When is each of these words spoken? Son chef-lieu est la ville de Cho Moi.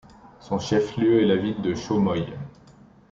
Son 0.39 0.57
chef-lieu 0.57 1.21
est 1.21 1.27
la 1.27 1.35
ville 1.35 1.61
de 1.61 1.75
Cho 1.75 1.99
Moi. 1.99 2.17